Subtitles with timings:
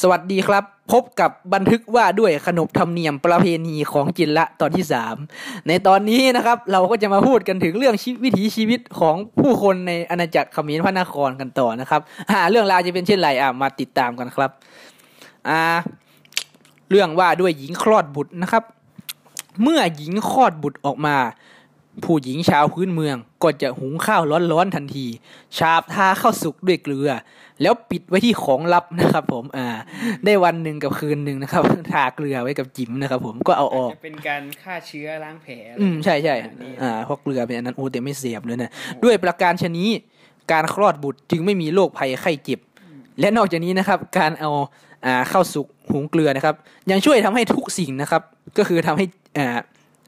[0.00, 5.16] สวัสดีครับ พบกับบันทึกว่าด้วยขนบธรรมเนียมประเพณีของจินละตอนที่สาม
[5.68, 7.94] ในตอนนี้นะครับเราก็จะมาพูดกันถึงเรื่อง
[8.24, 14.50] วิถีชีวิตของผู้คนในอาณาจักรเขมรพระนครกันต่อนะครับอ่าเรื่องราวจะเป็นเช่นไรอะมาติดตามกันครับ
[15.48, 15.60] อ่า
[16.90, 18.64] เรื่องว่าด้วยหญิงคลอดบุตรนะครับ
[19.62, 21.16] เมื่อหญิงคลอดบุตรออกมา
[22.04, 24.22] ผู้หญิงชาวพื้นเมืองก็จะหุงข้าว
[24.52, 25.06] ร้อนๆทันที
[25.58, 27.10] ชาบทาข้าวสุกด้วยเกลือ
[27.62, 29.66] แล้วปิดไว้ที่ของลับนะครับ ผม อ่า
[30.24, 31.62] ได้วันหนึ่งกับคืนหนึ่งนะครับ
[31.92, 38.70] ทาเกลือไว้กับจิ๋มนะครับ ผมก็เอาออกจะเป็นการฆ่าเชื้อล้างแผลอะไรอืมใช่ใช่แบบนี้อ่าเพราะเกลือเป็นอันนั้นโอ้แต่ไม่เสียบเลยนะ
[39.04, 39.88] ด้วยประการชนี้
[40.52, 42.60] การคลอดบุตรจึงไม่มีโรคภัยไข้เจ็บ
[43.20, 44.50] และนอกจากนี้นะครับ การเอา
[45.06, 46.54] อ่าข้าวสุกหุงเกลือนะครับ
[46.90, 48.22] ยังช่วยทำให้ทุกสิ่งนะครับ
[48.58, 49.04] ก็คือทำให้
[49.38, 49.46] อ่า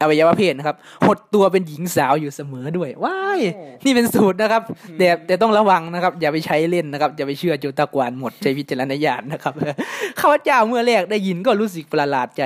[0.01, 3.41] อวัยวะเพศนะครับ หดตัวเป็นหญิงสาวอยู่เสมอด้วยว้าย
[3.85, 4.61] นี่เป็นสูตรนะครับ
[4.97, 9.53] แต่แต่ต้องระวังนะครับ อย่าไปใช้เล่นนะครับ อย่าไปเชื่อโจตะกวานหมดใช้วิจารณญาณนะครับ
[10.19, 12.43] ข้าพเจ้าเมื่อแรกได้ยินก็รู้สึกประหลาดใจ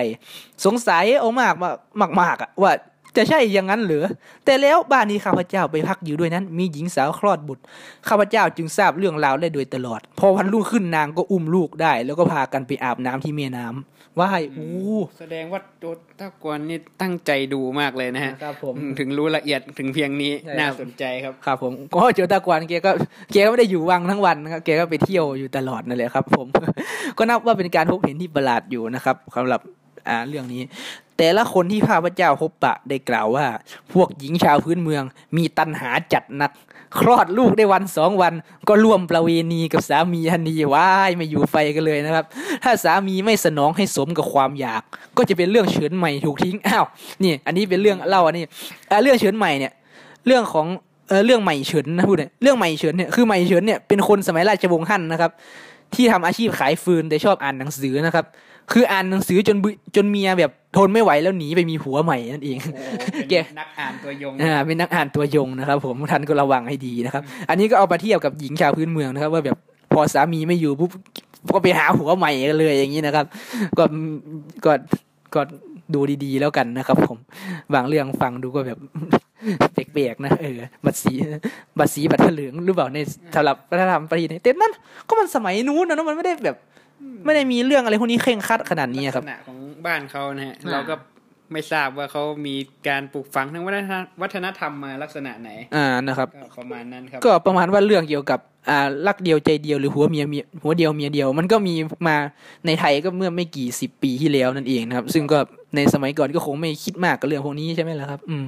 [0.66, 1.54] สงสัยเอามาก
[2.02, 2.72] มากมากๆอะว่า
[3.18, 4.04] จะใช่อย่างนั้นหรือ
[4.46, 7.64] แต่แล้วบ้านนี้ข้าพเจ้าไปพักอยู่ด้วยนั้น มีหญิงสาวคลอดบุตร
[8.08, 14.72] ข้าพเจ้าจึงทราบเรื่องราวได้โดยตลอด พอวันรุ่งขึ้นนางก็อุ้มลูกได้ แล้วก็พากันไปอาบน้ำที่แม่น้ำว่ายอู้
[15.20, 15.86] แสดงว่าโด
[16.20, 22.92] ตากวนนี่ตั้งใจดูมากเลยนะฮะครับผมอืมถึงรู้ละเอียดถึงเพียงนี้ใช่ครับน่าสนใจครับครับผมก็โจตากวานแกก็
[23.32, 26.48] แกก็ไม่ได้อยู่วังทั้งวันนะครับแกก็ไปเที่ยวอยู่ตลอดนั่นแหละครับ ผม
[27.18, 29.62] ก็นับว่าเป็นการพบเห็นที่ประหลาดอยู่นะครับสำหรับ
[30.10, 30.62] อ่าเรื่องนี้
[31.18, 33.46] แต่ละคนที่ข้าพเจ้าพบปะได้กล่าวว่า
[33.94, 35.04] พวกหญิงชาวพื้นเมือง
[35.38, 36.52] มีตันหาจัดนัก
[37.00, 38.34] คลอดลูกได้วันสองวัน
[38.70, 42.26] ก็ร่วมประเวณีกับสามีทันทีว้ายไม่อยู่ไฟกันเลยนะครับ
[42.64, 44.84] ถ้าสามีไม่สนองให้สมกับความอยาก
[45.18, 46.86] ก็จะเป็นเรื่องเฉินใหม่ถูกทิ้งอ้าว
[47.24, 48.44] นี่อันนี้เป็นเรื่องเล่าอันนี้
[49.04, 49.72] เรื่องเฉินใหม่เนี่ย
[50.28, 50.68] เรื่องของ
[51.10, 55.32] เออเรื่องใหม่เฉินนะพูดเนี่ยเรื่องใหม่เฉินเนี่ยคือใหม่เฉินเนี่ยเป็นคนสมัยราชวงศ์ฮั่นนะครับ
[55.96, 58.26] ที่ทำอาชีพขายฟืนแต่ชอบอ่านหนังสือนะครับ
[58.72, 62.58] คืออ่านหนังสือจนบึจนเมียแบบ ทนไม่ไหวแล้วหนีไปมีผัวใหม่นั่นเอง
[63.14, 69.58] เป็นแกนักอ่านตัวยงอ่าเป็นนักอ่านตัวยงนะครับ ผมท่านก็ระวังให้ดีนะครับ อันนี้ก็เอามาเทียบกับหญิงชาวพื้นเมืองนะครับ ว่าแบบ
[69.94, 70.92] พอสามีไม่อยู่ปุ๊บ
[71.56, 73.26] ก็ไปหาผัวใหม่กันเลยอย่างนี้นะครับ
[73.78, 73.84] ก็
[74.66, 74.72] ก็
[75.36, 75.42] ก็
[75.94, 77.18] ดูดีๆ แล้วกันนะครับ ผม
[77.74, 78.80] บางเรื่องฟังดูก็แบบ
[79.74, 81.14] แปลกๆนะเออบัตรสี
[81.80, 82.98] บัตรสีบัตรเหลืองหรือเปล่าใน
[83.36, 84.72] สำหรับวัฒนธรรมประเทศนี้แต่นั่น
[85.08, 86.58] ก็มันสมัยนู้นนะเนอะมันไม่ได้แบบ
[87.26, 90.96] ไม่ได้มีเรื่องอะไรพวกนี้เคร่งครัดขนาดนี้ลักคษรับณะของบ้านเขานะฮะอ่าเราก็
[91.52, 92.56] ไม่ทราบว่าเขามี
[92.88, 101.76] การปลูกฝังทางวัฒนธรรมวัฒนธรรมมาลักษณะไหน อ่านะครับก็ประมาณนั้นครับ ก็ประมาณว่าเรื่องเกี่ยวกับอ่ารักเดียวใจเดียวหรือหัวเมียเมียหัวเดียวเมียเดียว มันก็มี
[102.08, 102.16] มา
[102.66, 105.40] ในไทยก็เมื่อไม่กี่สิบปีที่แล้วนั่นเองนะครับ ซึ่งก็
[105.76, 108.46] ในสมัยก่อนก็คงไม่คิดมากกับเรื่องพวกนี้ใช่ไหมล่ะครับ อืม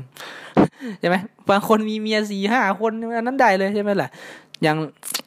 [1.00, 1.16] ใช่ไหม
[1.50, 4.10] บางคนมีเมียสี่ห้าคนอันนั้นได้เลยใช่ไหมล่ะ
[4.45, 4.78] อ ยัง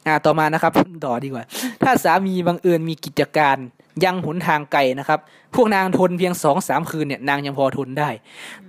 [0.07, 0.73] อ่าต่อมานะครับ
[1.05, 1.45] ต่อดีกว่า
[1.83, 3.57] ถ้าสามีบังเอิญมีกิจการ
[4.03, 5.19] ยังหนทางไกลนะครับ
[5.55, 8.09] พวกนางทนเพียงสองสามคืนเนี่ยนางยังพอทนได้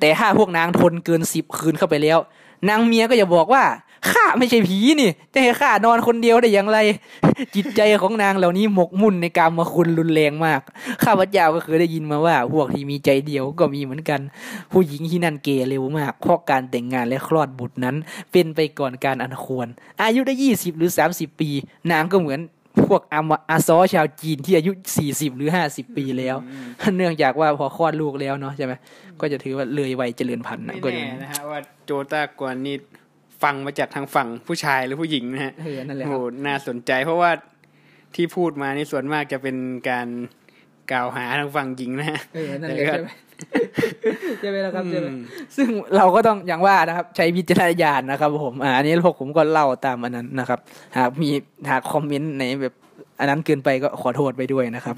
[0.00, 2.18] แต่ถ้าพวกนางทนเกินสิบคืนเข้าไปแล้ว
[2.68, 3.64] นางเมียก็จะบอกว่า
[4.10, 6.78] ข้าไม่ใช่ผีนี่ จะให้ข้านอนคนเดียวได้อย่างไร
[7.54, 10.60] จิตใจของนางเหล่านี้หมกมุ่นในการมาคุณรุนแรงมาก
[11.04, 14.20] ข้าพเจ้าก็เคยได้ยินมาว่า พวกที่มีใจเดียวก็มีเหมือนกัน
[14.72, 17.96] ผู้หญิงที่นั่นเกเร็วมากเพราะการแต่งงานและคลอดบุตรนั้น
[18.32, 19.66] เป็นไปก่อนการอันควร
[20.02, 21.50] อายุได้ยี่สิบหรือสามสิบปี
[21.90, 22.40] นางก็เหมือน
[22.78, 26.36] พวกอามาอาซอชาวจีนที่อายุสี่สิบหรือห้าสิบปีแล้ว
[26.96, 28.72] เนื่องจากว่าพอคลอดลูกแล้วเนาะใช่ไหม
[29.20, 32.76] ก็จะถือว่าเลยวัยเจริญพันธุ์นะไม่ก็จะแน่นะฮะว่าโจตากวนนี่
[33.42, 37.30] ฟังมาจากทางฝั่งผู้ชายหรือผู้หญิงนะฮะเออนั่นแหละโอ้คโหรับน่าสนใจเพราะว่า
[38.14, 39.56] ที่พูดมานี่ส่วนมากจะเป็น
[39.90, 40.08] การ
[40.92, 43.00] กล่าวหาทางฝั่งหญิงนะฮะเออนั่นแหละ
[43.40, 43.66] ใช่ไหม
[44.40, 45.20] ใช่ไหมล่ะครับใช่ไหมอืม
[45.56, 50.58] ซึ่งเราก็ต้องอย่างว่านะครับ ใช้วิจารณญาณนะครับ ผมอ่าอันนี้พวกผมก็เล่าตามอันนั้นนะครับ
[50.96, 51.30] หากมี
[51.70, 52.74] หากคอมเมนต์ไหนแบบ
[53.20, 54.96] อันนั้นเกินไปก็ขอโทษไปด้วยนะครับ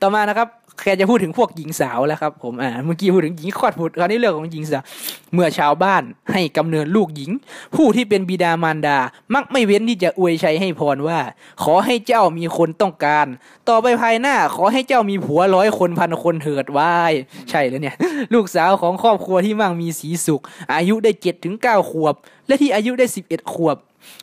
[0.00, 0.48] ต่อมานะครับ
[0.84, 4.82] แกจะพูดถึงพวกหญิงสาวแล้วครับผมอ่าเมื่อกี้พูดถึงหญิงคลอดบุตรคราวนี้เรื่องของหญิงสาว
[5.34, 7.30] เมื่อชาวบ้านให้กำเนิดลูกหญิง
[7.76, 8.98] ผู้ที่เป็นบิดามารดา
[9.34, 11.18] มักไม่เว้นที่จะอวยชัยให้พรว่า
[11.62, 13.26] ขอให้เจ้ามีคนต้องการ
[13.68, 17.12] ต่อไปภายหน้าขอให้เจ้ามีผัวร้อยคนพันคนเถิดวาย
[17.50, 17.96] ใช่แล้วเนี่ย
[18.34, 20.40] ลูกสาวของครอบครัวที่มั่งมีสีสุข
[20.74, 22.14] อายุได้เจ็ดถึงเก้าขวบ
[22.46, 23.76] และที่อายุได้สิบเอ็ดขวบ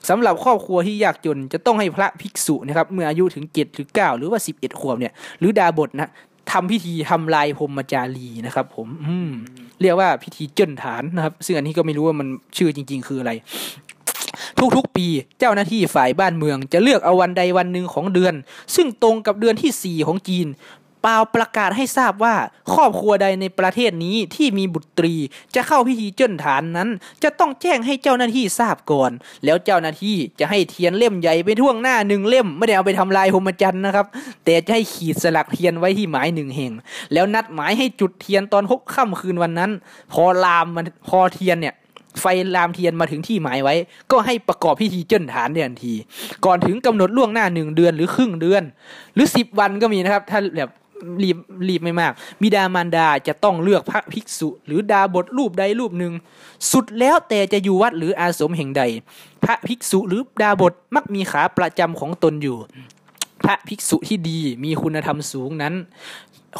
[0.09, 6.09] สำหรับครอบครัวที่ยากจนจะต้องให้พระภิกษุนะครับเมื่ออายุถึงเจ็ดหรือเก้าหรือว่าสิบเอ็ดขวบเนี่ยหรือดาบทนะ
[6.51, 9.31] ทำพิธีทำลายพรมจารีนะครับ ผมอืม
[9.81, 12.27] เรียกว่าพิธีเจิ้นฐานนะครับ ซึ่งอันนี้ก็ไม่รู้ว่ามัน
[12.57, 13.31] ชื่อจริง ๆ คืออะไร
[14.75, 15.07] ทุกๆ ปี
[15.39, 18.33] เจ้าหน้าที่ฝ่ายบ้านเมืองจะเลือกเอาวันใดวันหนึ่งของเดือน
[18.75, 20.47] ซึ่งตรงกับเดือนที่สี่ของจีน
[21.01, 22.35] เปล่าประกาศให้ทราบว่า
[22.73, 25.15] ครอบครัวใดในประเทศนี้ที่มีบุตรี
[25.55, 26.89] จะเข้าพิธีเจิ้นฐานนั้น
[27.23, 29.11] จะต้องแจ้งให้เจ้าหน้าที่ทราบก่อน
[29.45, 34.05] แล้วเจ้าหน้าที่จะให้เทียนเล่มใหญ่ไปท่วงหน้าหนึ่งเล่ม ไม่ได้เอาไปทำลายพรหมจรรย์นะครับ
[34.43, 36.71] แต่จะให้ขีดสลักเทียนไว้ที่หมายหนึ่งแห่ง
[37.13, 39.71] แล้วนัดหมายให้จุดเทียนตอนหกค่ำคืนวันนั้น
[40.13, 41.75] พอลามมันพอเทียนเนี่ย
[42.21, 43.75] ไฟลามเทียนมาถึงที่หมายไว้
[44.11, 45.93] ก็ให้ประกอบพิธีเจิ้นฐานเดือนที
[46.45, 48.63] ก่อนถึงกำหนดล่วงหน้าหนึ่งเดือนหรือครึ่งเดือน
[49.13, 50.69] หรือสิบวันก็มีนะครับ ถ้าแบบ
[51.23, 52.11] รีบรีบไม่มาก
[52.41, 56.13] บิดามารดาจะต้องเลือกพระภิกษุ หรือดาบทรูปใดรูปหนึ่ง
[56.71, 58.83] สุดแล้วแต่จะอยู่วัดหรืออาสมแห่งใด
[59.43, 62.57] พระภิกษุหรือดาบทมักมีขาประจำของตนอยู่
[63.41, 65.73] พระภิกษุที่ดีมีคุณธรรมสูงนั้น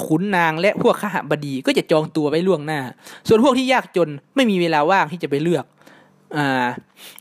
[0.06, 2.81] ขุนนางและพวกขหบดีก็จะจองตัวไว้ล่วงหน้า
[3.28, 5.66] ส่วนพวกที่ยากจนไม่มีเวลาว่างที่จะไปเลือก
[6.38, 6.68] อ่า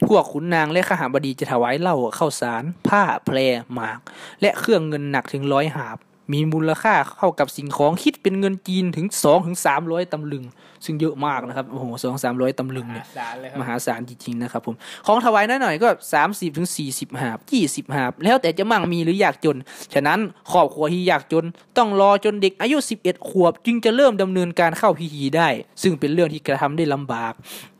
[0.06, 3.38] พวกขุนนางและขหบดีจะถวายเหล้าข้าวสาร ผ้าแพร
[3.74, 4.00] หมาก
[4.40, 5.98] และเครื่องเงินหนักถึงร้อยหาบ
[6.32, 10.44] มีมูลค่าเข้ากับสิ่งของคิดเป็นเงินจีนถึงสองถึงสามร้อยตำลึง
[10.84, 14.74] ซึ่งเยอะมากนะครับ โอ้โหสองสามร้อยตำลึงมเนี่ยหาศาลเลยครับมหาศาลจริงๆนะครับผม
[15.06, 19.56] ของถวายน้อยหน่อยก็สามสิบถึงสี่สิบหาบยี่สิบหาบ แล้วแต่จะมั่งมีหรืออยากจน
[19.94, 20.18] ฉะนั้น
[20.52, 21.44] ครอบครัวที่อยากจน
[21.78, 25.48] ต้องรอจนเด็กอายุสิบเอ็ดขวบ จึงจะเริ่มดำเนินการเข้าพิธีได้
[25.82, 27.32] ซึ่งเป็นเรื่องที่กระทำได้ลำบาก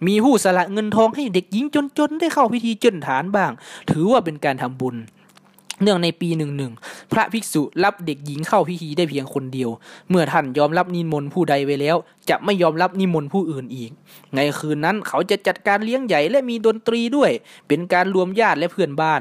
[0.06, 1.64] มีผู้สละเงินทองให้เด็กหญิง
[1.98, 3.50] จนๆได้เข้าพิธีจนฐานบ้าง
[3.90, 4.96] ถือว่าเป็นการทำบุญ
[5.82, 6.72] เนื่องในปีหนึ่งหนึ่ง
[7.12, 9.70] พระภิกษุรับเด็กหญิงเข้าพิธีได้เพียงคนเดียว
[10.10, 11.96] เมื่อท่านยอมรับนิมนต์ผู้ใดไว้แล้ว
[12.30, 13.90] จะไม่ยอมรับนิมนต์ผู้อื่นอีก
[14.34, 17.30] ในคืนนั้นเขาจะจัดการเลี้ยงใหญ่และมีดนตรีด้วย
[17.68, 19.20] เป็นการรวมญาติและเพื่อนบ้าน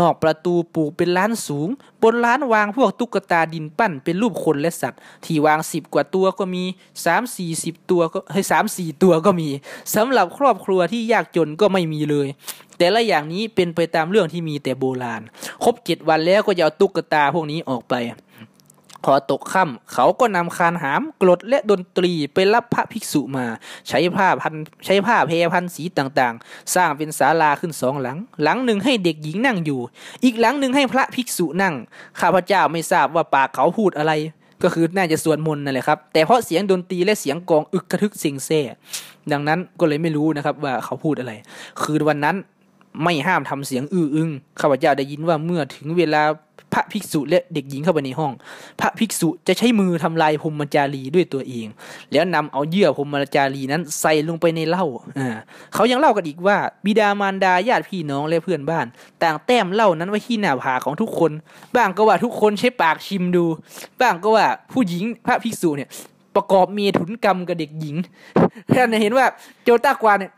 [0.00, 1.68] นอกประตูปลูกเป็นร้านสูง
[2.02, 6.64] บนร้านวางพวกตุ๊กตาดินปั้นเป็นรูปคนและสัตว์ ที่วางสิบกว่าตัวก็มี
[7.04, 9.48] สามสี่สิบตัวก็ให้สามสี่ตัวก็มี
[9.94, 12.28] สำหรับครอบครัวที่ยากจนก็ไม่มีเลย
[12.78, 15.22] แต่ละอย่างนี้เป็นไปตามเรื่องที่มีแต่โบราณ
[15.64, 17.94] ครบเจ็ดวันแล้วก็จะเอาตุ๊กตาพวกนี้ออกไป
[19.04, 23.46] พอตกค่ำเขาก็นำคานหามกรดและดนตรีไปรับพระภิกษุมา
[23.88, 24.54] ใช้ผ้าพัน
[24.84, 29.80] ใช้ผ้าเพพันสีต่างๆ สร้างเป็นศาลาขึ้นสองหลัง หลังหนึ่งให้เด็กหญิงนั่งอยู่
[30.24, 31.74] อีกหลังหนึ่งให้พระภิกษุนั่ง
[32.20, 34.12] ข้าพเจ้าไม่ทราบว่าปากเขาพูดอะไร
[34.62, 38.60] ก็คือน่าจะสวดมนต์นั่นแหละครับ แต่เพราะเสียงดนตรีและเสียงกองอึกกระทึกเสียงแซ่
[39.32, 41.32] ดังนั้นก็เลยไม่รู้นะครับว่าเขาพูดอะไร
[41.82, 42.36] คืนวันนั้น
[43.02, 44.30] ไม่ห้ามทำเสียงอื้ออึง
[44.60, 46.22] ข้าพเจ้าได้ยินว่าเมื่อถึงเวลา
[46.72, 48.32] พระภิกษุและเด็กหญิงเข้าไปในห้อง
[48.80, 51.66] พระภิกษุจะใช้มือทำลายพรมจารีด้วยตัวเอง
[52.12, 54.86] แล้วนำเอาเยื่อพรมจารีนั้นใส่ลงไปในเหล้า
[55.18, 55.28] อ่า
[55.74, 58.86] เขายังเล่ากันอีกว่า บิดามารดาญาติพี่น้องและเพื่อนบ้าน
[59.22, 61.32] ต่างแต้มเหล้านั้นไว้ที่หน้าผาของทุกคน
[61.76, 63.44] บ้างก็ว่าทุกคนใช้ปากชิมดู
[64.00, 65.90] บ้างก็ว่าผู้หญิงพระภิกษุเนี่ย
[66.36, 67.96] ประกอบเมีถุนกรรมกับเด็กหญิง
[68.74, 69.26] ท่านเห็นว่า
[69.62, 70.32] โจต้ากวานเนี่ย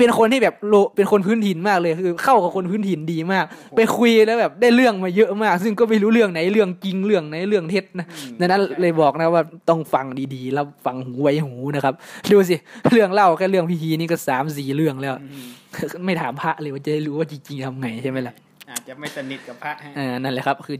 [0.00, 3.44] เป็นคนที่แบบโลเป็นคนพื้นถิ่นมากเลยคือเข้ากับคนพื้นถิ่นดีมาก
[3.76, 8.06] ไปคุยแล้วแบบได้เรื่องมาเยอะมาก ซึ่งก็ไม่รู้เรื่องไหนเรื่องจริงเรื่องไหนเรื่องเท็จนะ
[8.40, 11.94] ดังนั้นเลยบอกนะว่าต้องฟังดีๆแล้วฟังหูไว้หูนะครับ
[12.30, 12.56] ดูสิ
[12.90, 15.46] เรื่องเล่าแค่เรื่องพิธีนี่ก็สามสี่เรื่องแล้วอืม
[16.06, 18.34] ไม่ถามพระเลยว่าจะได้รู้ว่าจริงๆทำไงใช่ไหมล่ะ
[18.70, 20.78] อาจจะไม่สนิทกับพระฮะอ่านั่นแหละครับคือ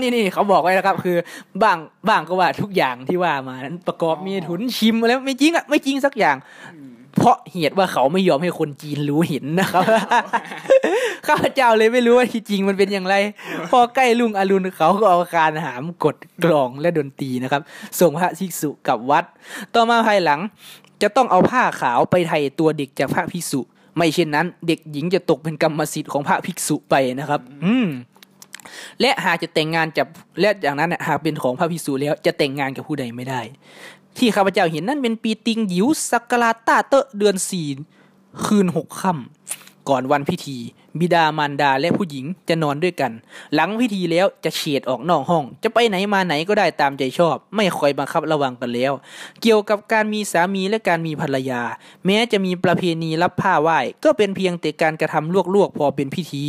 [0.00, 1.16] นี่นี่เขาบอกไว้นะครับ คือ
[1.62, 1.78] บ้าง
[2.08, 6.36] บ้างก็ว่าทุกอย่างที่ว่ามานั้นประกอบมีถุนชิมมาแล้วไม่จริงอะไม่จริงสักอย่าง
[7.18, 9.84] เพราะเหตุว่าเขาไม่ยอมให้คนจีนรู้เห็นนะครับ
[11.26, 13.14] ข้าพเจ้าเลยไม่รู้ว่าที่จริงมันเป็นอย่างไร
[13.70, 17.62] พอใกล้ลุงอรุณเขาก็เอาคานหามกดกลองและดนตรีนะครับ
[18.00, 19.24] ส่งพระภิกษุกลับวัด
[19.74, 20.40] ต่อมาภายหลัง
[21.02, 23.60] จะต้องเอาผ้าขาวไปไถ่ตัวเด็กจากพระภิกษุ
[23.96, 27.88] ไม่เช่นนั้น เด็กหญิงจะตกเป็นกรรมสิทธิ์ของพระภิกษุไปนะครับ อืม
[29.00, 30.06] และหากจะแต่งงานกับ
[30.40, 33.40] และอย่างนั้นหากเป็นของพระภิกษุแล้วจะแต่งงานกับผู้ใดไม่ได้
[34.18, 37.68] ที่ข้าพเจ้าเห็นนั่นเป็นปีติงหยิวสักราตาเตอะเดือนสี่
[38.44, 40.58] คืนหกค่ำก่อนวันพิธี
[41.00, 43.12] บิดามารดาและผู้หญิงจะนอนด้วยกัน
[43.54, 48.92] หลังพิธีแล้วจะเฉียดออกนอกห้อง จะไปไหนมาไหนก็ได้ตามใจชอบ ไม่คอยบังคับระวังกันแล้ว
[49.42, 51.62] เกี่ยวกับการมีสามีและการมีภรรยา
[52.06, 56.44] แม้จะมีประเพณีรับผ้าไหว้ก็เป็นเพียงแต่การกระทำลวกๆพอเป็นพิธี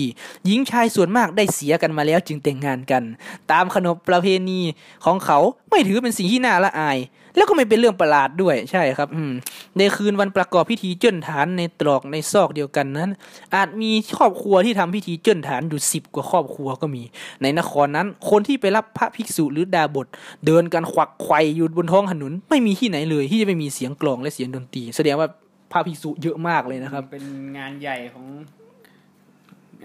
[0.45, 3.03] หญิงชายส่วนมากได้เสียกันมาแล้วจึงแต่งงานกัน
[3.51, 4.59] ตามขนบประเพณี
[5.05, 5.39] ของเขา
[5.69, 6.97] ไม่ถือเป็นสิ่งที่น่าละอาย
[7.35, 9.33] แล้วก็ไม่เป็นเรื่องประหลาดด้วยใช่ครับ อืม
[9.77, 13.09] ในคืนวันประกอบพิธีเจิ้นฐานในตรอกในซอกเดียวกันนั้น
[13.55, 17.03] อาจมีครอบครัวที่ทำพิธีเจิ้นฐานอยู่สิบกว่าครอบครัวก็มี
[17.41, 20.07] ในนครนั้น คนที่ไปรับพระภิกษุหรือดาบท
[20.45, 25.27] เดินกันขวักไขว่อยู่บนท้องถนนไม่มีที่ไหนเลย ที่จะไม่มีเสียงกลองและเสียงดนตรี แสดงว่า
[25.71, 27.25] พระภิกษุเยอะมากเลยนะครับ เป็น
[27.57, 28.25] งานใหญ่ของ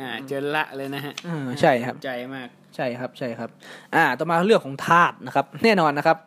[0.00, 3.50] อ่าเจริญละเลยนะฮะอ่าใช่ครับ ใจมาก ใช่ครับ ใช่ครับ
[3.94, 6.18] อ่า ต่อมาเรื่องของทาสนะครับ แน่นอนนะครับ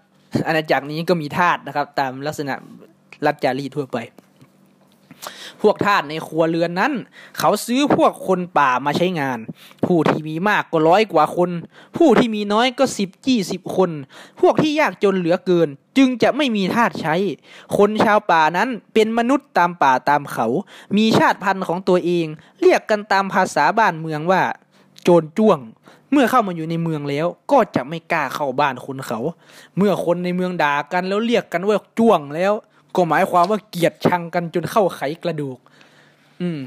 [0.48, 2.54] อาณาจักรนี้ก็มีทาสนะครับ ตามลักษณะ
[3.26, 4.00] รัฐจารีทั่วไป
[5.62, 6.94] พวกทาสในครัวเรือนนั้น
[7.38, 9.40] เขาซื้อพวกคนป่ามาใช้งาน
[9.86, 11.52] ผู้ที่มีมากก็ร้อยกว่าคน
[11.98, 13.92] ผู้ที่มีน้อยก็สิบยี่สิบคน
[14.42, 17.16] พวกที่ยากจนเหลือเกิน จึงจะไม่มีทาสใช้
[17.78, 20.48] คนชาวป่านั้นเป็นมนุษย์ตามป่าตามเขา
[20.98, 22.28] มีชาติพันธุ์ของตัวเอง
[22.62, 24.42] เรียกกันตามภาษาบ้านเมืองว่า
[25.08, 25.60] จรจ้วง
[26.12, 29.20] เมื่อเข้ามาอยู่ในเมืองแล้ว ก็จะไม่กล้าเข้าบ้านคนเขา
[29.78, 32.54] เมื่อคนในเมืองด่ากันแล้วเรียกกันว่าจ้วงแล้ว
[32.96, 35.58] ก็หมายความว่าเกลียดชังกันจนเข้าไขกระดูก
[36.42, 36.62] อืม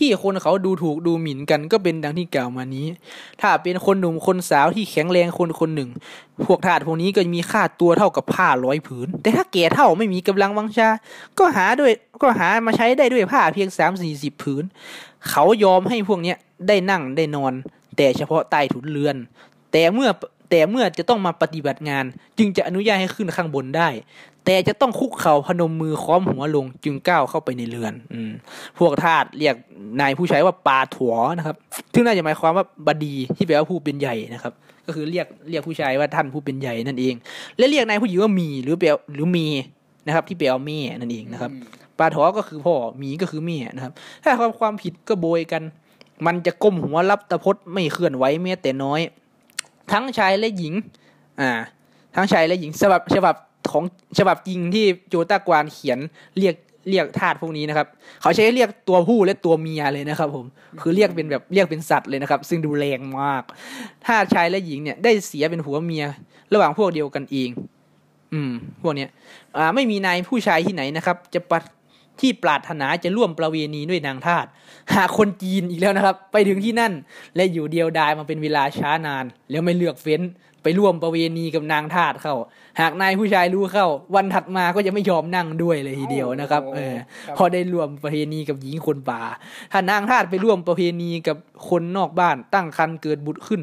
[0.00, 2.86] ที่คนเขาดูถูกดูหมิ่นกันก็เป็นดังที่กล่าวมานี้
[3.40, 5.90] ถ้าเป็นคนหนุ่มคนสาวที่แข็งแรงคนคนหนึ่ง
[6.46, 10.88] พวกทาสพวกนี้ก็มีค่าตัวเท่ากับผ้าร้อยผืน แต่ถ้าแก่เท่าไม่มีกำลังวังชา
[11.38, 14.64] ก็หาด้วยก็หามาใช้ได้ด้วยผ้าเพียงสามสี่สิบผืน
[15.30, 17.52] เขายอมให้พวกเนี้ย ได้นั่งได้นอน
[17.96, 19.16] แต่เฉพาะใต้ถุนเรือน
[19.72, 20.08] แต่เมื่อ
[20.50, 22.04] แต่เมื่อจะต้องมาปฏิบัติงาน
[22.38, 23.88] จึงจะอนุญาตให้ขึ้นข้างบนได้
[24.44, 28.30] แต่จะต้องคุกเข่าพนมมือค้อมหัวลง จึงก้าวเข้าไปในเรือนอืม
[28.78, 29.54] พวกทาสเรียก
[30.00, 31.56] นายผู้ใช้ว่าปาถัวนะครับ
[31.94, 34.52] ซึ่งน่าจะหมายความว่าบดีที่แปลว่าผู้เป็นใหญ่นะครับ
[34.86, 37.14] ก็คือเรียกเรียกผู้ชายว่าท่านผู้เป็นใหญ่นั่นเอง
[37.58, 39.46] และเรียกนายผู้หญิงว่ามีหรือแปลหรือมี
[40.06, 41.50] นะครับ ที่แปลว่าแม่นั่นเองนะครับ
[41.98, 45.62] ปาถอก็คือพ่อหมีก็คือแม่นะครับ ถ้าความความผิดก็โบยกัน
[46.26, 49.00] มันจะก้มหัวรับตะพดไม่เคลื่อนไหวแม้แต่น้อย
[49.92, 50.74] ทั้งชายและหญิง
[51.40, 51.50] อ่า
[52.14, 53.34] ทั้งชายและหญิงฉบับฉบับ
[53.72, 53.84] ของ
[54.18, 55.98] ฉบับจริงที่โจตากวานเขียน
[56.38, 56.54] เรียก
[56.88, 57.86] เรียกทาสพวกนี้นะครับ
[58.20, 60.46] เขาใช้เรียกตัวผู้และตัวเมียเลยนะครับ ผม
[60.80, 63.42] คือเรียกเป็นแบบเรียกเป็นสัตว์เลยนะครับ ซึ่งดูแรงมาก
[64.06, 66.04] ทาสชายและหญิงเนี่ยได้เสียเป็นผัวเมีย
[66.52, 67.50] ระหว่างพวกเดียวกันเอง
[68.32, 69.08] อืม พวกเนี้ย
[69.56, 71.58] อ่า ไม่มีนายผู้ชายที่ไหนนะครับ จะปะ
[72.20, 74.46] ที่ปรารถนาจะร่วมประเวณีด้วยนางทาส
[74.94, 76.92] หาคนจีนอีกแล้วนะครับ ไปถึงที่นั่น
[77.36, 80.22] และอยู่เดียวดายมาเป็นเวลาช้านาน แล้วไม่เลือกเฟ้น
[80.62, 82.34] ไปร่วมประเวณีกับนางทาสเข้า
[82.80, 86.94] หากนายผู้ชายรู้เข้า วันถัดมาก็จะไม่ยอมนั่งด้วยเลยทีเดียวนะครับ เออ
[87.36, 89.20] พอได้ร่วมประเพณีกับหญิงคนป่า
[89.72, 91.36] ถ้านางทาสไปร่วมประเพณีกับ
[91.68, 93.62] คนนอกบ้านตั้งครรภ์เกิดบุตรขึ้น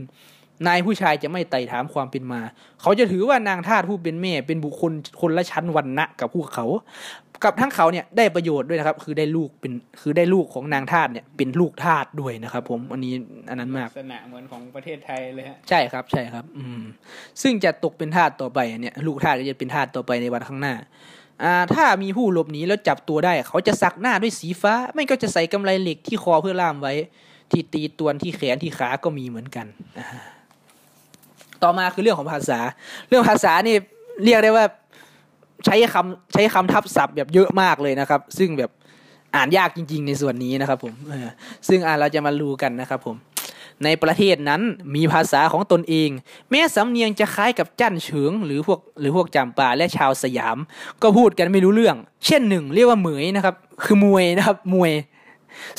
[0.68, 2.42] นายผู้ชายจะไม่ไต่ถามความเป็นมา
[2.82, 4.92] เขาจะถือว่านางทาสผู้เป็นแม่เป็นบุคคล
[5.22, 6.66] คนละชั้นวรรณะกับพวกเขา
[7.44, 13.14] กับทั้งเขาเนี่ยได้ประโยชน์ด้วยนะครับ คือได้ลูกเป็นคือได้ลูกของนางทาสเนี่ยเป็นลูกทาสด้วยนะครับ ผมอันนี้
[13.50, 16.82] อันนั้นมากลักษณะเหมือนของประเทศไทยเลยฮะใช่ครับใช่ครับ อืม
[17.42, 20.74] ซึ่งจะตกเป็นทาสต่อไปเนี่ยลูกทาสก็จะเป็นทาสต่อไปในวันข้างหน้า
[21.44, 26.94] อ่าถ้ามีผู้หลบหนีแล้วจับตัวได้ เขาจะสักหน้าด้วยสีฟ้า ไม่ก็จะใส่กำไรเหล็กที่คอเพื่อล่ามไว้
[27.52, 29.68] ที่ตีตวนที่แขนที่ขาก็มีเหมือนกัน
[30.00, 30.08] อ่า
[31.64, 32.60] ต่อมาคือเรื่องของภาษา
[33.10, 33.76] เรื่องภาษานี่
[34.24, 34.66] เรียกได้ว่า
[35.66, 38.72] ใช้คำใช้คำทับศัพท์แบบเยอะมากเลยนะครับ ซึ่งแบบ
[39.36, 40.94] อ่านยากจริง ๆ ในส่วนนี้นะครับผม
[41.68, 43.18] ซึ่งอ่าเราจะมารู้กันนะครับผม
[43.84, 44.62] ในประเทศนั้น
[44.96, 46.10] มีภาษาของตนเอง
[46.50, 50.58] แม้สำเนียงจะคล้ายกับจันเฉิงหรือพวกหรือพวกจำปาและชาวสยาม
[51.02, 54.92] ก็พูดกันไม่รู้เรื่อง เช่นหนึ่งเรียกว่าเหมยนะครับ คือมวยนะครับมวย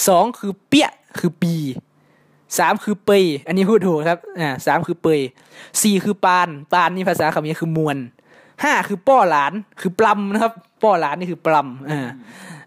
[0.08, 0.88] สองคือเปี้ย
[1.18, 1.54] คือปี
[2.58, 5.20] สามคือเปยอันนี้พูดถูกครับอ่าสามคือเปย
[5.82, 7.96] สี่คือปานปานนี่ภาษาเขมรคือมวล
[8.62, 12.08] ห้าคือป้อหลานคือปลำนะครับ ป้อหลานนี่คือปลำอ่า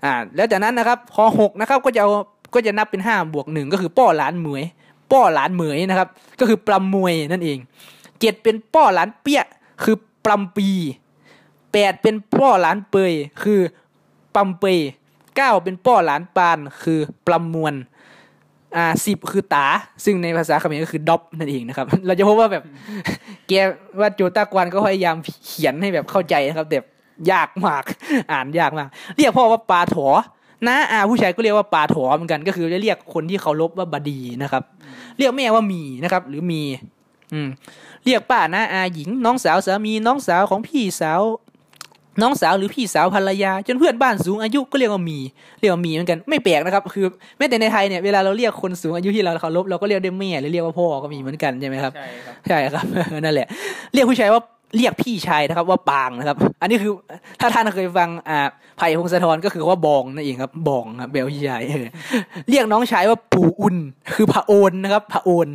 [0.03, 2.11] อ่า แล้วจากนั้นนะครับพอหกนะครับก็จะเอา
[2.53, 4.63] ก็จะนับเป็นห้าบวกหนึ่งก็คือป้อหลานเหมย
[5.11, 6.07] ป้อหลานเหมยนะครับ
[6.39, 7.57] ก็คือปลำมวยนั่นเอง
[8.19, 9.43] เจ็ดเป็นป้อหลานเปี้ย
[9.83, 10.69] คือปลำปี
[11.71, 13.13] แปดเป็นป้อหลานเปย
[13.43, 13.59] คือ
[14.35, 14.77] ปลำเปย
[15.35, 17.73] เก้าเป็นป้อหลานปานคือปลำมวน
[18.77, 19.67] อ่าสิบคือตา
[20.05, 22.63] ซึ่งในภาษาเขมรก็คือด็อบนั่นเองนะครับ เราจะพบว่าแบบ
[23.47, 23.53] แก
[23.99, 25.15] ว่าโจตากวนก็พยายาม
[25.45, 26.77] เขียนให้แบบเข้าใจนะครับแต่
[27.31, 27.83] ยากมาก
[28.31, 30.07] อ่านยากมาก เรียกพ่อว่าปาถอ
[30.67, 34.63] น้าอาผู้ชายก็เรียกว่าปาถอเหมือนกัน ก็คือเรียกคนที่เคารพว่าบดีนะครับ
[35.17, 36.61] เรียกแม่ว่ามีนะครับ หรือมี
[37.33, 37.47] อืม
[38.05, 41.21] เรียกป้าน้าอาหญิงน้องสาวสามีน้องสาวของพี่สาว
[42.21, 45.19] น้องสาวหรือพี่สาวภรรยา จนเพื่อนบ้านสูงอายุก็เรียกว่ามี
[45.59, 47.05] เรียกว่ามีเหมือนกันไม่แปลกนะครับ คือ
[47.37, 52.85] แม้แต่ในไทยเนี่ยเวลาเราเรียกคนสูงอายุที่เราเคารพเราก็เรียกด้วยแม่หรือเรียกว่าพ่อก็มีเหมือนกันใช่ไหมครับใช่ครับใช่ครับ
[53.23, 53.47] นั่นแหละ
[53.93, 54.41] เรียกผู้ชายว่า
[54.75, 56.93] เรียกพี่ชายนะครับว่าปางนะครับ อันนี้คือ
[57.39, 58.39] ถ้าท่านเคยฟังอ่า
[58.77, 61.63] ไผ่พงศธรก็คือว่าบองนั่นเองครับบองครับเบลพี่ชาย
[62.49, 63.77] เรียกน้องชายว่าปู่อุ่น
[64.15, 65.47] คือพระโอนนะครับพระโอน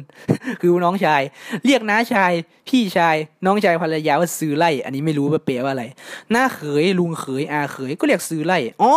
[0.60, 1.22] คือน้องชาย
[1.64, 2.32] เรียกน้าชาย
[2.68, 3.16] พี่ชาย
[3.46, 5.84] น้องชายภรรยาว่าซื้อไล่ อันนี้ไม่รู้ว่าแปลว่าอะไร
[6.32, 8.92] หน้าเขยลุงเขยอาเขยก็เรียกซื้อไล่อ๋อ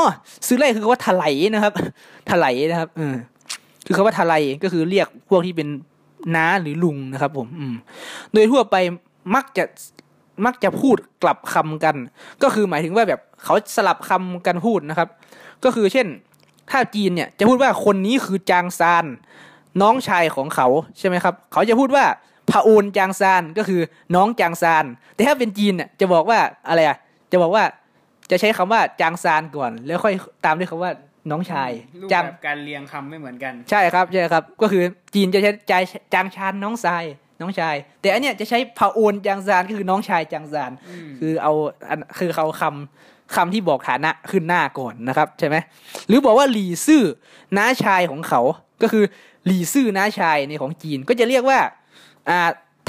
[0.48, 1.74] ซื้อไล่คือว่าถลายนะครับ
[2.30, 3.16] ถลายนะครับเออ
[3.86, 5.68] คือคำว่าถลายก็คือเรียกพวกที่เป็น
[6.36, 7.76] น้าหรือลุงนะครับ ผม อืม
[8.34, 8.76] โดยทั่วไป
[9.36, 9.64] มักจะ
[10.46, 11.96] มักจะพูดกลับคำกัน
[12.44, 15.10] ก็คือหมายถึงว่าแบบเขาสลับคำกันพูดนะครับ
[15.64, 16.08] ก็คือเช่น
[16.72, 19.06] ถ้าจีนเนี่ยจะพูดว่าคนนี้คือจางซาน
[19.82, 20.68] น้องชายของเขา
[21.00, 22.06] ใช่ไหมครับ เขาจะพูดว่า
[22.52, 23.82] พระโอนจางซานก็คือ
[24.16, 26.98] น้องจางซาน แต่ถ้าเป็นจีนเนี่ยจะบอกว่าอะไรอะ
[27.32, 27.64] จะบอกว่า
[28.32, 30.14] จะใช้คำว่าจางซานก่อน แล้วค่อย
[30.46, 30.92] ตามด้วยคำว่า
[31.32, 34.84] น้องชายรูปจางแบบการเรียงคำไม่เหมือนกัน ใช่ครับใช่ครับ ก็คือ
[35.16, 35.74] จีนจะใช้ใจ
[36.14, 37.04] จางชานน้องชาย
[37.42, 40.74] น้องชาย แต่อันเนี้ยจะใช้พาโอนจางซานก็คือน้องชายจางซานม
[41.20, 41.54] คือเอา
[41.90, 45.56] อันคือเขาคำคำที่บอกฐานะขึ้นหน้าก่อนนะครับใช่ไหม
[46.08, 47.04] หรือบอกว่าหลี่ซื่อ
[47.58, 48.42] น้าชายของเขา
[48.82, 49.04] ก็คือ
[49.46, 51.60] หลี่ซื่อน้าชายในของจีนก็จะเรียกว่า
[52.30, 52.40] อ่า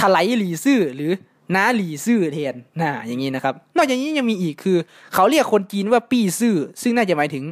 [0.01, 1.11] ถลายหลี่ซื่อหรือ
[1.57, 4.79] น้าหลี่ซื่อแทนน่าอย่างนี้นะครับ นอกจากนี้ยังมีอีกคือ
[5.15, 7.45] เขาเรียกคนจีนว่าปี้ซื่อ ซึ่งน่าจะหมายถึง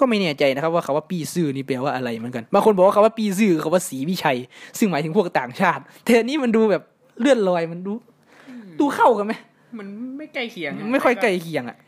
[0.00, 4.38] ก็ไม่แน่ใจนะครับว่าคาว่าปี้ซื่อนี่แปลว่าอะไรเหมือนกันบางคนบอกว่าคาว่าปี้ซื่อคือคาว่าสีวิชัย
[4.78, 6.82] ซึ่งหมายถึงพวกต่างชาติ แต่อันนี้มันดูแบบ
[7.20, 7.92] เลื่อนลอยมันดู
[8.80, 9.32] ดูเข้ากันไหม
[9.78, 9.86] มัน
[10.18, 11.78] ไม่ใกล้เคียงนะไม่ค่อยใกล้เคียงอะ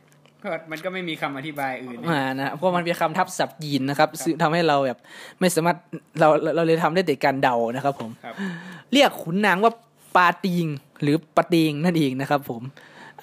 [0.43, 4.99] ก็มันก็ไม่มีคำอธิบายอื่นอ่านะเพราะมันเป็นคำทับศัพท์ยีนนะครับซึ่งทำให้เราแบบ
[5.41, 5.77] ไม่สามารถ
[6.21, 8.35] เราเราเราเลยทำได้แต่การเดานะครับ ผมครับ
[8.93, 9.73] เรียกขุนนางว่า
[10.17, 10.67] ปาติง
[11.03, 12.63] หรือปะเตงนั่นเองนะครับ ผม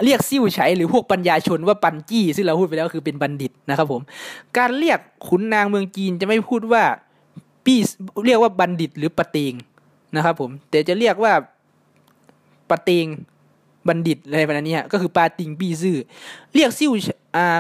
[0.06, 4.01] เรียกซิ่วไฉหรือพวกปัญญาชนว่าปันจี้ซึ่งเราพูดไปแล้วคือเป็นบัณฑิตนะครับผม
[4.58, 6.84] การเรียกขุนนางเมืองจีนจะไม่พูดว่า
[7.65, 7.79] ปี้
[8.25, 9.53] เรียกว่าบัณฑิตหรือปะเตง
[10.15, 11.34] นะครับผมแต่จะเรียกว่า
[12.70, 13.06] ปะเตง
[13.88, 15.98] บัณฑิตอะไรประมาณนี้ก็คือปาติงปี้ซื่อ
[16.56, 16.91] เรียกซิ่ว
[17.36, 17.58] อ่า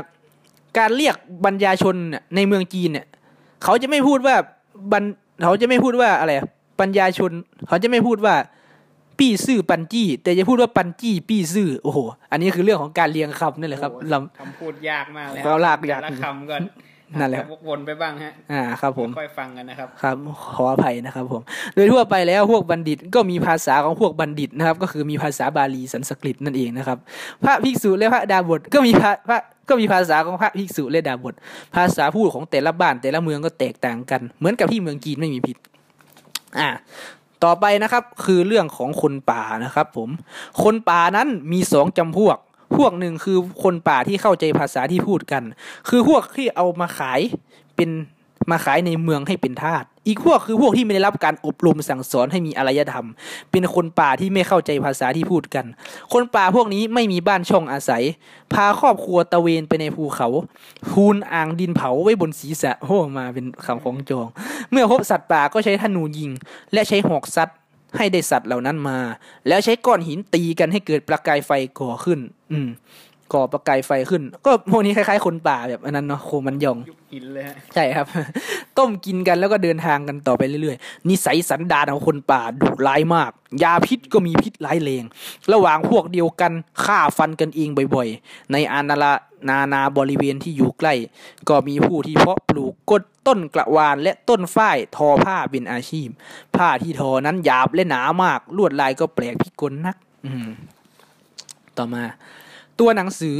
[0.77, 1.15] การเรียก
[1.45, 1.95] บรรยาชน
[2.35, 3.05] ในเมืองจีนเนี่ย
[3.63, 4.35] เขาจะไม่พูดว่า
[4.91, 5.03] บรร
[5.43, 6.31] เขาจะไม่พูดว่าอะไร
[6.79, 7.31] ปัญญาชน
[7.67, 8.35] เขาจะไม่พูดว่า
[9.19, 11.99] ปี้ซื่อปันจี้ แต่จะพูดว่าปันจี้ปี้ซื่อโอ้โห
[12.31, 16.57] อันนี้คือเรื่องของการเรียงคำนั่นแหละครับโอ้เราคำพูดยากมากเลยเราลากยากแต่ละคำก็
[17.19, 20.15] นั่นแหละวกวนไปบ้างฮะ อ่า ครับผม ค่อยฟังกันนะครับ ครับ
[20.55, 21.41] ขออภัยนะครับผม
[21.75, 26.97] โดยทั่วไปแล้วพวกบัณฑิตก็มีภาษาของพวกบัณฑิตนะครับ ก็คือมีภาษาบาลีสันสกฤตนั่นเองนะครับ
[27.43, 31.33] พระภิกษุและพระดาบทก็มีพระพระก็มีภาษาของพระภิกษุและดาบท
[31.75, 35.57] ภาษาพูดของแต่ละบ้านแต่ละเมืองก็แตกต่างกัน เหมือนกับที่เมืองจีนไม่มีผิด
[36.59, 36.69] อ่า
[37.43, 40.09] ต่อไปนะครับคือเรื่องของคนป่านะครับผม
[40.63, 42.37] คนป่านั้นมีสองจำพวก
[42.77, 45.43] พวกหนึ่งคือคนป่าที่เข้าใจภาษาที่พูดกัน
[45.89, 47.19] คือพวกที่เอามาขาย
[47.75, 47.89] เป็น
[48.51, 53.07] มาขายในเมืองให้เป็นทาส อีกพวกคือพวกที่ไม่ได้รับการอบรมสั่งสอนให้มีอารยธรรม
[53.51, 55.65] เป็นคนป่าที่ไม่เข้าใจภาษาที่พูดกัน
[56.13, 58.03] คนป่าพวกนี้ไม่มีบ้านช่องอาศัย
[58.53, 60.27] พาครอบครัวตะเวนไปในภูเขา
[60.91, 64.27] พูนอ่างดินเผาไว้บนศีรษะโอ้มาเป็นคำของจอง
[64.71, 66.31] เมื่อพบสัตว์ป่าก็ใช้ธนูยิง
[66.73, 67.49] และใช้หอกซัด
[67.97, 68.99] ให้ได้สัตว์เหล่านั้นมา
[69.47, 72.19] แล้วใช้ก้อนหินตีกันให้เกิดประกายไฟก่อขึ้น
[72.51, 72.69] อืม
[73.33, 78.05] ก่อประกายไฟขึ้น ก็พวกนี้คล้ายๆคนป่าแบบอันนั้นเนาะโคมันยองยุคหินเลยฮะใช่ครับ
[78.77, 83.31] ต้มกินกันแล้วก็เดินทางกันต่อไปเรื่อยๆนิสัยสันดานของคนป่าดุร้ายมาก
[83.63, 85.03] ยาพิษก็มีพิษร้ายแรง
[85.53, 86.51] ระหว่างพวกเดียวกัน
[86.83, 89.13] ฆ่าฟันกันเองบ่อยๆ ในอาณาละ
[89.49, 90.93] นานาบริเวณที่อยู่ใกล้
[91.49, 96.07] ก็มีผู้ที่เพาะปลูกกดต้นกระวานและต้นฝ้ายทอผ้าเป็นอาชีพ
[96.55, 100.49] ผ้าที่ทอนั้นหยาบและหนามากลวดลายก็แปลกพิกลนัก อืม
[101.77, 102.03] ต่อมา
[102.79, 103.39] ตัวหนังสือ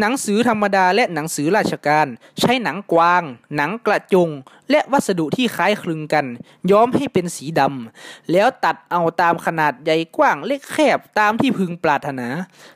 [0.00, 2.06] หนังสือธรรมดาและหนังสือราชการ
[2.40, 3.22] ใช้หนังกวาง
[3.56, 4.28] หนังกระจง
[4.70, 6.26] และวัสดุที่คล้ายคลึงกัน
[6.70, 12.28] ย้อมให้เป็นสีดำแล้วตัดเอาตามขนาดใหญ่กว้างเล็กแคบตามที่พึงปรารถนา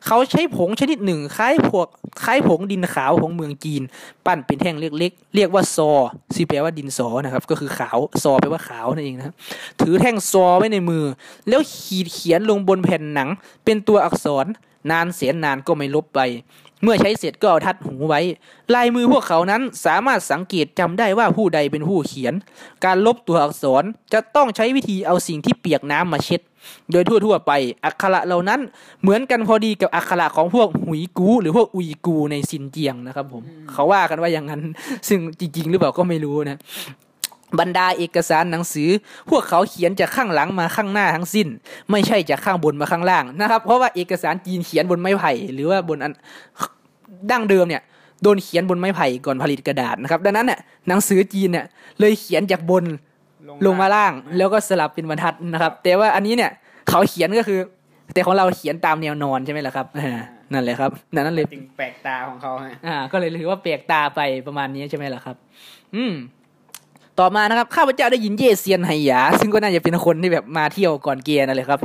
[0.07, 1.89] เขาใช้ผงชนิดหนึ่งคล้ายพวก
[2.25, 3.83] คล้ายผงดินขาวของเมืองจีน
[4.27, 5.91] ปั้นเป็นแท่งเล็กๆ เรียกว่าซอ
[6.35, 9.35] ซึ่งแปลว่าดินสอนะครับ ก็คือขาวซอแปลว่าขาวนั่นเองนะ
[9.81, 11.05] ถือแท่งซอไว้ในมือ
[11.49, 13.29] แล้วขีดเขียนลงบนแผ่นหนัง
[13.65, 14.47] เป็นตัวอักษร
[14.91, 16.21] นานเสียนนานก็ไม่ลบไป
[16.83, 18.21] เมื่อใช้เสร็จก็เอาทัดหูไว้
[18.75, 22.35] ลายมือพวกเขานั้นสามารถสังเกตจำได้ว่าผู้ใดเป็นผู้เขียน
[22.85, 26.41] การลบตัวอักษรจะต้องใช้วิธีเอาสิ่งที่เปียกน้ำมาเช็ด
[26.93, 27.53] โดยทั่วๆไป
[27.85, 28.61] อักขระเหล่านั้น
[29.03, 33.43] เหมือนกันพอดีกับอักขระของพวกหุยกู หรือพวกอุยกูในซินเจียงนะครับผม
[33.73, 34.63] เขาว่ากันว่าอย่างนั้น
[35.09, 36.59] ซึ่งจริง ๆ หรือเปล่าก็ไม่รู้นะ
[37.61, 38.89] บรรดาเอกสารหนังสือ
[39.31, 41.49] พวกเขาเขียนจากข้างหลังมาข้างหน้าทั้งสิ้น
[41.91, 46.13] ไม่ใช่จากข้างบนมาข้างล่างนะครับ เพราะว่าเอกสารจีนเขียนบนไม้ไผ่หรือว่าบนอัน
[47.31, 47.83] ดั้งเดิมเนี่ย
[48.23, 51.65] โดนเขียนบนไม้ไผ่ก่อนผลิตกระดาษนะครับ ดังนั้นเนี่ยหนังสือจีนเนี่ย
[52.01, 52.85] เลยเขียนจากบน
[53.67, 56.51] ลงมาล่างแล้วก็สลับเป็นบรรทัดนะครับ แต่ว่าอันนี้เนี่ย
[56.89, 57.61] เขาเขียนก็คือ
[58.13, 60.21] แต่ของเราเขียนตามแนวนอนใช่ไหมล่ะครับอ่า
[60.53, 65.37] นั่นแหละครับนั่นเลยจึงแปลกตาของเขาฮะอ่า ก็เลยถือว่าแปลกตาไปประมาณนี้ใช่ไหมล่ะครับ
[65.97, 66.13] อืม
[67.21, 71.81] ต่อมานะครับข้าพเจ้าได้ยินเย่เซียนไหหยา ซึ่งก็น่าจะเป็นคนที่แบบมาเที่ยวก่อนเกียร์นั่นแหละครับ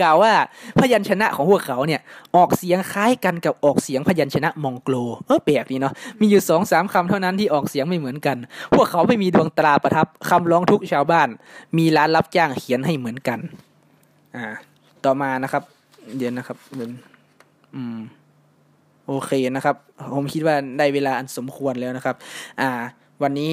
[0.00, 0.32] กล่าวว่า
[0.78, 2.00] พยัญชนะของพวกเขาเนี่ย
[2.36, 4.94] ออกเสียงคล้ายกันกับออกเสียงพยัญชนะมองโกล
[5.26, 8.36] เออแปลกดีเนาะมีอยู่สองสามคำเท่านั้นที่ออกเสียงไม่เหมือนกัน
[8.74, 11.28] พวกเขาไม่มีดวงตราประทับคำร้องทุกชาวบ้าน
[11.78, 13.38] มีร้านรับจ้างเขียนให้เหมือนกัน
[14.36, 14.46] อ่า
[15.04, 15.62] ต่อมานะครับ
[16.16, 16.90] เดี๋ยวนะครับเดี๋ยว
[17.74, 17.98] อืม
[19.06, 19.76] โอเคนะครับ
[20.14, 22.16] ผมคิดว่าได้เวลาอันสมควรแล้วนะครับ
[22.60, 22.70] อ่า
[23.22, 23.52] วันนี้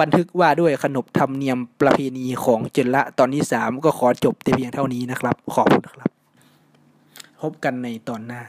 [0.00, 6.10] บันทึกว่าด้วยขนบธรรมเนียมประเพณีของเจนละตอนที่สามก็ขอจบแต่เพียงเท่านี้นะครับ ขอบคุณครับ
[7.40, 8.42] พบกันในตอนหน้า